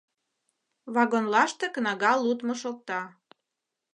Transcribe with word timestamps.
Вагонлаште 0.93 1.65
кнага 1.75 2.13
лудмо 2.23 2.53
шокта. 2.61 3.01